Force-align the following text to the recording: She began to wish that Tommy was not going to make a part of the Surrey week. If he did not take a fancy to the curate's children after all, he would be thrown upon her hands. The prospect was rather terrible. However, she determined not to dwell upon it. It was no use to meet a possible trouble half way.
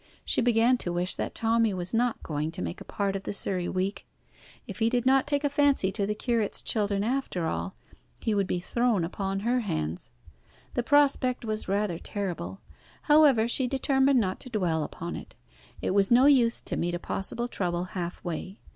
She 0.25 0.41
began 0.41 0.79
to 0.79 0.91
wish 0.91 1.13
that 1.13 1.35
Tommy 1.35 1.75
was 1.75 1.93
not 1.93 2.23
going 2.23 2.49
to 2.53 2.63
make 2.63 2.81
a 2.81 2.83
part 2.83 3.15
of 3.15 3.21
the 3.21 3.35
Surrey 3.35 3.69
week. 3.69 4.07
If 4.65 4.79
he 4.79 4.89
did 4.89 5.05
not 5.05 5.27
take 5.27 5.43
a 5.43 5.47
fancy 5.49 5.91
to 5.91 6.07
the 6.07 6.15
curate's 6.15 6.63
children 6.63 7.03
after 7.03 7.45
all, 7.45 7.75
he 8.19 8.33
would 8.33 8.47
be 8.47 8.59
thrown 8.59 9.03
upon 9.03 9.41
her 9.41 9.59
hands. 9.59 10.09
The 10.73 10.81
prospect 10.81 11.45
was 11.45 11.67
rather 11.67 11.99
terrible. 11.99 12.61
However, 13.03 13.47
she 13.47 13.67
determined 13.67 14.19
not 14.19 14.39
to 14.39 14.49
dwell 14.49 14.83
upon 14.83 15.15
it. 15.15 15.35
It 15.83 15.91
was 15.91 16.09
no 16.09 16.25
use 16.25 16.61
to 16.61 16.75
meet 16.75 16.95
a 16.95 16.97
possible 16.97 17.47
trouble 17.47 17.83
half 17.93 18.23
way. 18.25 18.59